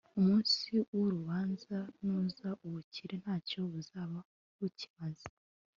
umunsi 0.19 0.69
w'urubanza 0.95 1.77
nuza, 2.03 2.47
ubukire 2.65 3.15
nta 3.23 3.35
cyo 3.47 3.59
buzaba 3.71 4.19
bukimaze 4.57 5.27